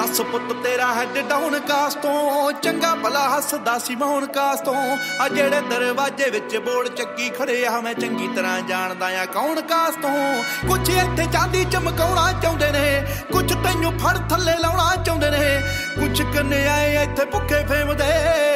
ਦੱਸ 0.00 0.20
ਪੁੱਤ 0.20 0.52
ਤੇਰਾ 0.64 0.86
ਹੈਡ 0.94 1.18
ਡਾਊਨ 1.28 1.58
ਕਾਸ 1.58 1.94
ਤੋਂ 1.94 2.52
ਚੰਗਾ 2.62 2.94
ਭਲਾ 2.94 3.24
ਹੱਸਦਾ 3.28 3.76
ਸੀ 3.78 3.94
ਮੌਨ 3.96 4.26
ਕਾਸ 4.26 4.60
ਤੋਂ 4.60 4.74
ਆ 5.20 5.26
ਜਿਹੜੇ 5.28 5.60
ਦਰਵਾਜ਼ੇ 5.60 6.30
ਵਿੱਚ 6.30 6.56
ਬੋੜ 6.56 6.88
ਚੱਕੀ 6.88 7.28
ਖੜੇ 7.30 7.64
ਆ, 7.66 7.80
ਮੈਂ 7.80 7.94
ਚੰਗੀ 7.94 8.28
ਤਰ੍ਹਾਂ 8.36 8.60
ਜਾਣਦਾ 8.60 9.06
ਆ 9.20 9.24
ਕੌਣ 9.24 9.60
ਕਾਸ 9.60 9.94
ਤੋਂ 10.02 10.10
ਕੁਛ 10.68 10.90
ਇੱਥੇ 10.90 11.26
ਚਾਂਦੀ 11.32 11.64
ਚਮਕਾਉਣਾ 11.64 12.32
ਚਾਹੁੰਦੇ 12.42 12.70
ਨੇ, 12.72 13.02
ਕੁਛ 13.32 13.52
ਤੈਨੂੰ 13.52 13.92
ਫੜ 13.98 14.16
ਥੱਲੇ 14.30 14.56
ਲਾਉਣਾ 14.60 14.94
ਚਾਹੁੰਦੇ 15.04 15.30
ਨੇ। 15.30 15.60
ਕੁਛ 15.98 16.22
ਕੰਨੇ 16.34 16.66
ਆਏ 16.68 17.02
ਇੱਥੇ 17.02 17.24
ਭੁੱਖੇ 17.24 17.62
ਫੇਮਦੇ। 17.64 18.04
ਨਾਮ 18.04 18.38
ਲੈ 18.38 18.49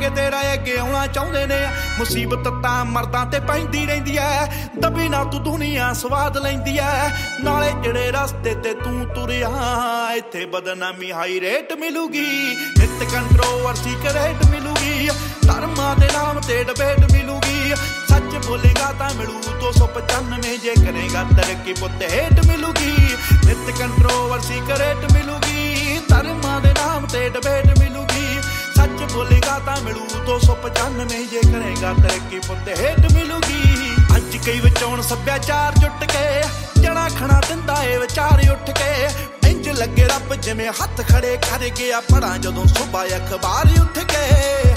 ਕੇ 0.00 0.10
ਤੇਰਾ 0.10 0.40
ਅੱਗੇ 0.52 0.78
ਆਉਣਾ 0.78 1.06
ਚਾਹੁੰਦੇ 1.06 1.46
ਨੇ। 1.46 1.68
ਮੁਸੀਬਤ 1.98 2.62
ਤਾਂ 2.62 2.84
ਮਰਦਾਂ 2.84 3.26
ਤੇ 3.26 3.40
ਪੈਂਦੀ 3.40 3.86
ਰਹਿੰਦੀ 3.86 4.16
ਐ। 4.16 4.46
ਦਬੀ 4.78 5.08
ਨਾ 5.08 5.24
ਤੂੰ 5.24 5.42
ਦੁਨੀਆ 5.42 5.92
ਸਵਾਦ 5.92 6.38
ਲੈਂਦੀ 6.38 6.78
ਐ। 6.78 7.08
ਨਾਲੇ 7.40 7.72
ਜਿਹੜੇ 7.82 8.12
ਰਸਤੇ 8.12 8.54
ਤੇ 8.54 8.74
ਤੂੰ 8.74 9.06
ਤੁਰਿਆ, 9.06 9.50
ਇੱਥੇ 10.14 10.46
ਬਦਨਾਮੀ 10.46 11.12
ਹਾਈ 11.12 11.40
ਰੇਟ 11.40 11.72
ਮਿਲੂਗੀ। 11.72 12.56
ਨਿਤ 12.78 13.12
ਕੰਟਰੋਵਰਸੀ 13.12 13.96
ਕਰੇਟ 14.02 14.46
ਮਿਲੂਗੀ। 14.46 15.10
ਧਰਮਾਂ 15.46 15.96
ਦੇ 15.96 16.06
ਨਾਮ 16.06 16.40
ਤੇ 16.40 16.64
ਡਿਬੇਟ 16.64 17.12
ਮਿਲੂਗੀ। 17.12 17.74
ਸੱਚ 18.08 18.46
ਬੋਲੇਗਾ 18.46 18.92
ਤਾਂ 18.98 19.10
ਮਿਲੂ 19.14 19.40
295 19.60 20.56
ਜੇ 20.56 20.74
ਕਰੇਗਾ 20.86 21.22
ਤਰੱਕੀ 21.22 21.72
ਪੁੱਤ 21.72 22.02
ਹੇਟ 22.02 22.46
ਮਿਲੂਗੀ। 22.46 23.16
ਨਿਤ 23.46 23.78
ਕੰਟਰੋਵਰਸੀ 23.78 24.62
ਕਰੇਟ 24.68 25.12
ਮਿਲੂਗੀ। 25.12 25.98
ਧਰਮਾਂ 26.08 26.60
ਦੇ 26.60 26.72
ਨਾਮ 26.72 27.06
ਤੇ 27.06 27.28
ਡਿਬੇਟ 27.28 27.66
ਮਿਲੂਗੀ 27.66 27.89
ਸੱਚ 29.00 29.12
ਬੋਲੇਗਾ 29.12 29.58
ਤਾਂ 29.66 29.76
ਮਿਲੂ 29.82 30.06
295 30.26 31.18
ਜੇ 31.26 31.40
ਕਰੇਗਾ 31.42 31.92
ਤਰੱਕੀ 31.98 32.38
ਪੁੱਤ 32.46 32.68
ਹੇਟ 32.78 33.12
ਮਿਲੂਗੀ। 33.12 33.92
ਅੱਜ 34.16 34.36
ਕਈ 34.46 34.60
ਵਿਚੋਂ 34.60 35.02
ਸੱਭਿਆਚਾਰ 35.02 35.78
ਜੁੱਟ 35.78 36.04
ਕੇ 36.12 36.24
ਜਣਾ 36.80 37.08
ਖਣਾ 37.18 37.40
ਦਿੰਦਾ 37.48 37.76
ਏ 37.84 37.96
ਵਿਚਾਰ 37.98 38.42
ਉੱਠ 38.52 38.70
ਕੇ। 38.78 38.90
ਇੰਜ 39.50 39.68
ਲੱਗੇ 39.78 40.04
ਰੱਬ 40.08 40.34
ਜਿਵੇਂ 40.36 40.70
ਹੱਥ 40.80 41.00
ਖੜੇ 41.10 41.36
ਕਰ 41.46 41.68
ਗਿਆ 41.78 42.00
ਪੜਾਂ 42.10 42.36
ਜਦੋਂ 42.38 42.66
ਸੁਬਾ 42.66 43.04
ਅਖਬਾਰ 43.18 43.70
ਉੱਠ 43.82 43.98
ਕੇ। 44.12 44.24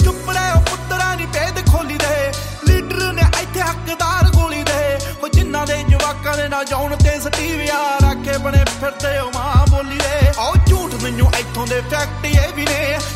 ਚੁੱਪੜੇ 0.04 0.50
ਉਹ 0.50 0.60
ਪੁੱਤਰਾਂ 0.70 1.16
ਦੀ 1.16 1.26
ਭੇਦ 1.34 1.66
ਖੋਲੀ 1.72 1.96
ਦੇ, 1.96 2.32
ਲੀਡਰ 2.68 3.12
ਨੇ 3.12 3.28
ਇੱਥੇ 3.42 3.60
ਹੱਕਦਾਰ 3.60 4.30
ਗੋਲੀ 4.36 4.62
ਦੇ। 4.62 4.98
ਉਹ 5.22 5.28
ਜਿਨ੍ਹਾਂ 5.28 5.66
ਦੇ 5.66 5.82
ਜਵਾਕਾਂ 5.88 6.36
ਦੇ 6.36 6.48
ਨਾਲ 6.48 6.64
ਜਾਉਣ 6.64 6.96
ਤੇ 6.96 7.18
ਸਟੀਵਿਆ 7.20 7.82
ਰੱਖੇ 8.04 8.38
ਬਣੇ 8.38 8.64
ਫਿਰਦੇ 8.80 9.18
ਉਹ 9.18 9.30
ਮਾਂ 9.34 9.66
ਬੋਲੀ 9.66 9.98
ਦੇ। 9.98 10.32
ਉਹ 10.38 10.56
ਝੂਠ 10.66 10.94
ਮੈਨੂੰ 11.02 11.30
ਇੱਥੋਂ 11.38 11.66
ਦੇ 11.66 11.80
ਫੈਕਟ 11.80 12.26
ਇਹ 12.26 12.52
ਵੀ 12.56 12.64
ਨੇ 12.64 12.72
ਚੋਰ 12.74 12.82
ਬੰਦੇ 12.84 12.92
ਉਰੋਂ 12.94 13.02
ਦੇ 13.04 13.13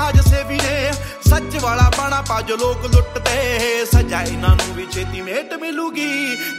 ਸਮਾਜ 0.00 0.20
ਸੇਵੀ 0.28 0.56
ਨੇ, 0.56 0.92
ਸੱਚ 1.28 1.56
ਵਾਲਾ 1.62 1.88
ਬਾਣਾ 1.96 2.20
ਪਾਜੋ 2.28 2.56
ਲੋਕ 2.56 2.84
ਲੁੱਟਦੇ। 2.94 3.84
ਸਜ਼ਾ 3.84 4.20
ਇਹਨਾਂ 4.22 4.54
ਨੂੰ 4.56 4.74
ਵੀ 4.76 4.86
ਛੇਤੀ 4.92 5.20
ਮੇਟ 5.20 5.52
ਮਿਲੂਗੀ 5.60 6.06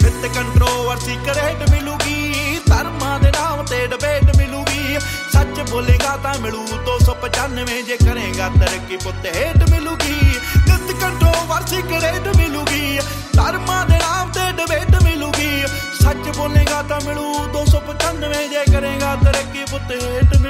ਨਿਤ 0.04 0.26
ਕੰਟਰੋਵਰਸੀ 0.36 1.16
ਕਰੇਟ 1.26 1.70
ਮਿਲੂਗੀ। 1.70 2.60
ਧਰਮਾਂ 2.68 3.20
ਦੇ 3.20 3.32
ਨਾਮ 3.32 3.66
ਤੇ 3.66 3.86
ਡਿਬੇਟ 3.88 4.36
ਮਿਲੂਗੀ। 4.38 5.00
ਸੱਚ 5.34 5.60
ਬੋਲੇਗਾ 5.72 6.16
ਤਾਂ 6.24 6.34
ਮਿਲੂ 6.42 6.66
295 6.86 7.82
ਜੇ 7.88 7.98
ਕਰੇਗਾ 7.98 8.50
ਤਰੱਕੀ 8.60 8.98
ਪੁੱਤ 9.04 9.26
ਹੇਟ 9.36 9.70
ਮਿਲੂਗੀ। 9.70 10.20
ਨਿਤ 10.68 10.92
ਕੰਟਰੋਵਰਸੀ 11.02 11.82
ਕਰੇਟ 11.90 12.36
ਮਿਲੂਗੀ, 12.38 13.00
ਧਰਮਾਂ 13.36 13.86
ਦੇ 13.86 13.98
ਨਾਮ 13.98 14.32
ਤੇ 14.32 14.52
ਡਿਬੇਟ 14.58 15.02
ਮਿਲੂਗੀ। 15.04 15.64
ਸੱਚ 16.02 16.30
ਬੋਲੇਗਾ 16.38 16.82
ਤਾਂ 16.90 17.02
ਮਿਲੂ 17.02 17.34
295 17.54 18.48
ਜੇ 18.50 18.64
ਕਰੇਗਾ 18.72 19.16
ਤਰੱਕੀ 19.24 19.66
ਪੁੱਤ 19.72 19.92
ਹੇਟ 19.94 20.41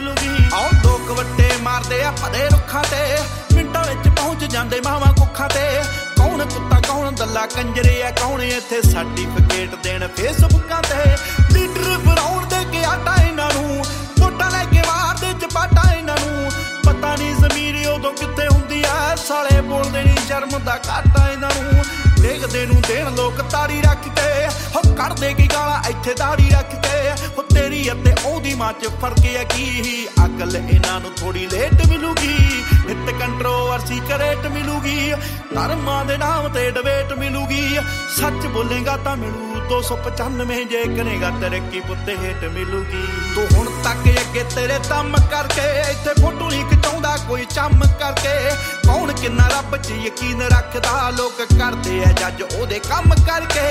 ਮਾਰਦੇ 1.62 2.04
ਆ 2.04 2.12
ਫਦੇ 2.12 2.50
ਰੁੱਖਾਂ 2.50 2.84
ਤੇ। 2.84 3.18
ਮਿੰਟਾਂ 3.56 3.84
ਵਿੱਚ 3.84 4.20
ਪਹੁੰਚ 4.20 4.46
ਜਾਂਦੇ 4.46 4.82
ਮਾਵਾਂ 4.82 5.14
ਕੁੱਖਾਂ 5.14 5.50
ਤੇ। 5.50 5.82
ਕੌਣ 6.18 6.46
ਕੁੱਤਾ, 6.46 6.82
ਕੌਣ 6.88 7.12
ਦੱਲਾ, 7.12 7.46
ਕੰਜਰੇ 7.46 8.04
ਆ, 8.04 8.12
ਕੌਣ 8.12 8.42
ਇੱਥੇ 8.42 8.82
ਸਰਟੀਫਿਕੇਟ 8.82 9.76
ਦੇਣ 9.76 10.08
ਫੇਸਬੁੱਕਾਂ 10.08 10.82
ਤੇ। 10.82 11.18
ਲੀਡਰ 11.52 11.98
ਬਣਾਉਣ 11.98 12.46
ਦੇ 12.46 12.66
ਕੇ 12.72 12.84
ਆਟਾ 12.84 13.24
ਇਹਨਾਂ 13.24 13.50
ਨੂੰ। 13.54 13.86
ਵੋਟਾਂ 14.20 14.52
ਲੈ 14.52 14.64
ਕੇ 14.64 14.82
ਮਾਰਦੇ 14.88 15.34
ਚਪਾਟਾ 15.34 15.94
ਇਹਨਾਂ 15.94 16.18
ਨੂੰ। 16.26 16.52
ਪਤਾ 16.86 17.16
ਨਹੀਂ 17.16 17.36
ਜ਼ਮੀਰ 17.36 17.88
ਉਦੋਂ 17.88 18.14
ਕਿੱਥੇ 18.14 18.48
ਹੁੰਦੀ 18.48 18.84
ਆ। 18.84 19.16
ਸਾਲੇ 19.16 19.62
ਬੋਲਦੇ 19.62 20.04
ਨਹੀਂ 20.04 20.18
ਸ਼ਰਮ 20.28 20.50
ਦਾ 20.50 20.80
ਘਾਟਾ 20.90 21.30
ਇਹਨਾਂ 21.32 21.50
ਨੂੰ। 21.62 21.84
ਦੇਖਦੇ 22.22 22.66
ਨੂੰ 22.66 22.82
ਦੇਣ 22.82 23.16
ਲੋਕ 23.16 23.42
ਤਾੜੀ 23.42 23.82
ਰੱਖ 23.82 24.04
ਕੇ। 24.04 24.48
ਹੋ 24.76 24.82
ਕੱਢਦੇ 24.82 25.34
ਕੀ 25.34 25.48
ਗਾਲਾਂ, 25.48 25.90
ਇੱਥੇ 25.90 26.14
ਦਾੜੀ 26.14 26.50
ਰੱਖ 26.50 26.76
ਕੇ। 26.76 27.12
ਹੋ 27.38 27.42
ਤੇਰੀ 27.42 27.92
ਅਤੇ 27.92 28.14
ਉਹਦੀ 28.62 28.74
ਮਾਂ 28.74 28.74
ਚ 28.74 28.88
ਫ਼ਰਕ 29.02 29.26
ਹੈ 29.36 29.44
ਕੀ 29.44 30.08
ਅਕਲ 30.26 30.56
ਇਹਨਾਂ 30.58 31.00
ਨੂੰ 31.00 31.12
ਥੋੜੀ 31.18 31.48
ਲੇਟ 31.48 31.86
ਮਿਲੂਗੀ। 31.88 32.64
ਨਿਤ 32.86 33.10
ਕੰਟਰੋਵਰਸੀ 33.20 34.02
ਕਰੇਟ 34.10 34.48
ਮਿਲੂਗੀ। 34.48 35.14
ਧਰਮਾਂ 35.56 36.06
ਦੇ 36.06 36.18
ਨਾਮ 36.18 36.48
ਤੇ 36.48 36.72
ਡਿਬੇਟ 36.72 37.14
ਮਿਲੂਗੀ। 37.14 37.80
ਸੱਚ 38.18 38.46
ਬੋਲੇਗਾ 38.48 38.98
ਤਾਂ 38.98 39.18
ਮਿਲੂ। 39.18 39.62
295 39.70 40.64
ਜੇ 40.64 40.84
ਕਰੇਗਾ 40.84 41.30
ਤਰੱਕੀ 41.42 41.80
ਪੁੱਤੇ 41.80 42.18
ਹੇਟ 42.18 42.44
ਮਿਲੂਗੀ। 42.46 43.08
ਤੂੰ 43.36 43.48
ਹੁਣ 43.58 43.70
ਤੱਕ 43.84 44.10
ਅੱਗੇ 44.22 44.44
ਤੇਰੇ 44.56 44.80
ਦਮ 44.90 45.16
ਕਰਕੇ 45.32 45.68
ਇੱਥੇ 45.92 46.22
ਫੋਟੋ 46.22 46.50
ਨਹੀਂ 46.50 46.66
ਖਿਚਾਉਂਦਾ, 46.66 47.18
ਕੋਈ 47.30 47.46
ਚੰਮ 47.46 47.80
ਕਰਕੇ। 48.00 48.50
ਕੌਣ 48.88 49.14
ਕਿੰਨਾ 49.14 49.48
ਰੱਬ 49.48 49.78
'ਚ 49.78 49.92
ਯਕੀਨ 49.92 50.42
ਰੱਖਦਾ? 50.42 51.10
ਲੋਕ 51.10 51.42
ਕਰਦੇ 51.60 52.04
ਆ 52.04 52.12
ਜੱਜ 52.12 52.42
ਉਹਦੇ 52.42 52.80
ਕੰਮ 52.80 53.14
ਕਰਕੇ। 53.28 53.68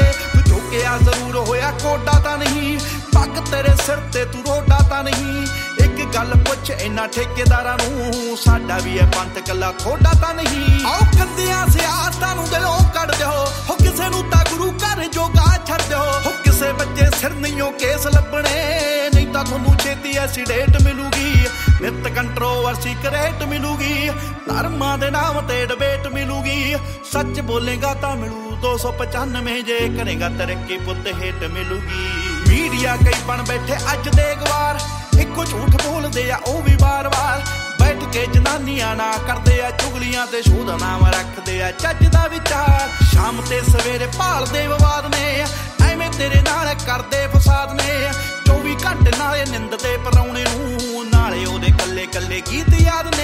ਤੇਰੇ 3.41 3.77
ਸਿਰ 3.87 3.97
ਤੇ 4.13 4.25
ਤੂੰ 4.25 4.43
ਰੋਡਾ 4.47 4.79
ਤਾਂ 4.89 5.05
ਨਹੀਂ। 5.05 5.47
ਇੱਕ 5.85 6.15
ਗੱਲ 6.15 6.35
ਪੁੱਛ 6.35 6.71
ਇਹਨਾਂ 6.71 7.09
ਠੇਕੇਦਾਰਾਂ 7.09 7.79
ਨੂੰ, 7.79 8.37
ਸਾਡਾ 8.37 8.79
ਵੀ 8.79 8.97
ਇਹ 8.97 9.07
ਪੰਥ 9.07 9.39
ਕੱਲਾ 9.39 9.73
ਥੋੜਾ 9.73 10.13
ਤਾਂ 10.21 10.35
ਨਹੀਂ। 10.35 10.87
ਆਓ 10.87 11.01
ਕੰਦਿਆਂ 11.19 11.67
ਸਿਆਸਤਾਂ 11.67 12.35
ਨੂੰ 12.37 12.49
ਦਿਲੋਂ 12.49 12.81
ਕੱਢ 12.95 13.11
ਦਿਓ। 13.11 13.47
ਹੋ 13.71 13.75
ਕਿਸੇ 13.75 14.09
ਨੂੰ 14.09 14.31
ਤਾਂ 14.31 14.45
ਗੁਰੂ 14.51 14.71
ਘਰ 14.71 15.05
ਜੋਗਾ 15.05 15.59
ਛੱਡ 15.69 15.83
ਦਿਓ। 15.83 16.05
ਹੋ 16.27 16.31
ਕਿਸੇ 16.45 16.73
ਬੱਚੇ 16.73 17.07
ਸਿਰ 17.21 17.31
ਨਹੀਂਓ 17.31 17.71
ਕੇਸ 17.71 18.07
ਲੱਭਣੇ, 18.07 19.11
ਨਹੀਂ 19.15 19.27
ਤਾਂ 19.27 19.45
ਤੁਹਾਨੂੰ 19.45 19.75
ਛੇਤੀ 19.79 20.17
ਐਸੀਡੇਟ 20.17 20.83
ਮਿਲੂਗੀ। 20.83 21.47
ਨਿਤ 21.83 22.09
ਕੰਟਰੋਵਰਸੀ 22.09 22.95
ਕਰੇਟ 23.03 23.43
ਮਿਲੂਗੀ, 23.43 24.11
ਧਰਮਾਂ 24.49 24.99
ਦੇ 24.99 25.11
ਨਾਮ 25.11 25.41
ਤੇ 25.41 25.67
ਡਿਬੇਟ 25.67 26.07
ਮਿਲੂਗੀ। 26.07 26.77
ਸੱਚ 27.13 27.41
ਬੋਲੇਗਾ 27.41 27.95
ਤਾਂ 27.95 28.17
ਮਿਲੂ 28.17 28.57
295 28.57 29.63
ਜੇ 29.63 29.79
ਕਰੇਗਾ 29.99 30.29
ਤਰੱਕੀ 30.29 30.79
ਪੁੱਤ 30.79 31.07
ਹੇਟ 31.23 31.45
ਮਿਲੂਗੀ। 31.45 32.30
ਮੀਡੀਆ 32.51 32.97
ਕਈ 32.97 33.23
ਬਣ 33.27 33.43
ਬੈਠੇ 33.43 33.77
ਅੱਜ 33.93 34.09
ਦੇ 34.09 34.35
ਗਵਾਰ। 34.35 34.79
ਇੱਕੋ 35.21 35.45
ਝੂਠ 35.45 35.83
ਬੋਲਦੇ 35.83 36.31
ਆ, 36.31 36.37
ਉਹ 36.47 36.63
ਵੀ 36.63 36.77
ਵਾਰ-ਵਾਰ। 36.81 37.43
ਬੈਠ 37.81 38.05
ਕੇ 38.13 38.27
ਜਨਾਨੀਆਂ 38.27 38.95
ਨਾ 38.97 39.11
ਕਰਦੇ 39.27 39.61
ਆ, 39.63 39.71
ਚੁਗਲੀਆਂ 39.71 40.27
ਤੇ 40.27 40.43
ਸ਼ੋਧ 40.43 40.71
ਨਾਮ 40.81 41.07
ਰੱਖਦੇ 41.07 41.63
ਆ, 41.63 41.71
ਚੱਜ 41.71 42.07
ਦਾ 42.07 42.27
ਵਿਚਾਰ। 42.27 42.89
ਸ਼ਾਮ 43.13 43.41
ਤੇ 43.49 43.61
ਸਵੇਰੇ 43.61 44.07
ਭਾਲਦੇ 44.19 44.67
ਵਿਵਾਦ 44.67 45.07
ਨੇ 45.15 45.45
ਐਵੇਂ 45.91 46.11
ਤੇਰੇ 46.11 46.41
ਨਾਲ 46.41 46.75
ਕਰਦੇ 46.87 47.27
ਫਸਾਦ 47.27 47.73
ਨੇ 47.73 48.11
24 48.47 48.75
ਘੰਟੇ 48.85 49.13
ਨਾਲੇ 49.19 49.45
ਨਿੰਦ 49.51 49.77
ਤੇ 49.77 49.97
ਪਰਾਉਣੇ 49.97 50.45
ਨੂੰ, 50.45 51.07
ਨਾਲੇ 51.07 51.45
ਉਹਦੇ 51.45 51.73
ਕੱਲੇ 51.79 52.07
ਕੱਲੇ 52.07 52.43
ਗੀਤ 52.51 52.81
ਯਾਦ 52.81 53.15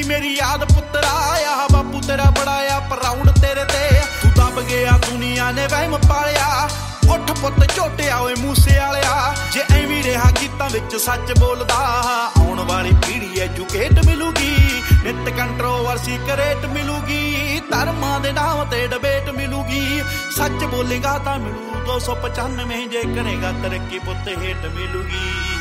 ਗੱਲ 0.00 0.08
ਰੱਖੀ 0.08 0.08
ਮੇਰੀ 0.08 0.34
ਯਾਦ 0.34 0.64
ਪੁੱਤਰਾ 0.64 1.08
ਆ 1.08 1.68
ਬਾਪੂ 1.72 2.00
ਤੇਰਾ 2.00 2.24
ਬੜਾ 2.24 2.76
ਆ 2.76 2.80
ਪਰਾਉਣ 2.80 3.32
ਤੇਰੇ 3.32 3.64
ਤੇ। 3.64 4.00
ਤੂੰ 4.22 4.30
ਦਬ 4.30 4.60
ਗਿਆ, 4.60 4.90
ਦੁਨੀਆ 4.90 5.50
ਨੇ 5.50 5.66
ਵਹਿਮ 5.66 5.96
ਪਾਲਿਆ। 5.96 6.68
ਉੱਠ 7.10 7.30
ਪੁੱਤ, 7.30 7.76
ਝੋਟਿਆ 7.76 8.18
ਓਏ 8.18 8.34
ਮੂਸੇ 8.34 8.78
ਵਾਲਿਆ। 8.78 9.34
ਜੇ 9.52 9.60
ਐਵੇਂ 9.60 10.02
ਰਿਹਾ 10.02 10.30
ਗੀਤਾਂ 10.40 10.70
ਵਿੱਚ 10.70 10.96
ਸੱਚ 10.96 11.32
ਬੋਲਦਾ, 11.38 11.76
ਆਉਣ 12.38 12.60
ਵਾਲੀ 12.60 12.90
ਪੀੜ੍ਹੀ 12.90 13.40
ਐਜੂਕੇਟ 13.40 14.06
ਮਿਲੂਗੀ। 14.06 14.82
ਨਿਤ 15.04 15.28
ਕੰਟਰੋਵਰਸੀ 15.36 16.18
ਕਰੇਟ 16.28 16.66
ਮਿਲੂਗੀ। 16.66 17.60
ਧਰਮਾਂ 17.70 18.20
ਦੇ 18.20 18.32
ਨਾਮ 18.32 18.64
ਤੇ 18.64 18.86
ਡਿਬੇਟ 18.86 19.30
ਮਿਲੂਗੀ। 19.30 20.02
ਸੱਚ 20.36 20.64
ਬੋਲੇਗਾ 20.64 21.18
ਤਾਂ 21.18 21.38
ਮਿਲੂ 21.38 21.84
295 21.86 22.86
ਜੇ 22.88 23.02
ਕਰੇਗਾ 23.02 23.52
ਤਰੱਕੀ 23.52 23.98
ਪੁੱਤ 23.98 24.28
ਹੇਟ 24.28 24.66
ਮਿਲੂਗੀ। 24.66 25.59